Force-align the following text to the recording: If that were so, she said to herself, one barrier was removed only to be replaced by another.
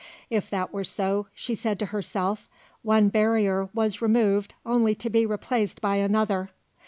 If 0.31 0.49
that 0.49 0.73
were 0.73 0.83
so, 0.83 1.27
she 1.35 1.53
said 1.53 1.77
to 1.77 1.85
herself, 1.85 2.49
one 2.81 3.09
barrier 3.09 3.69
was 3.71 4.01
removed 4.01 4.55
only 4.65 4.95
to 4.95 5.11
be 5.11 5.27
replaced 5.27 5.79
by 5.79 5.97
another. 5.97 6.49